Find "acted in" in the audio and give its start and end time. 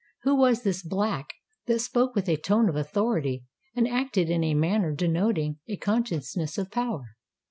3.87-4.43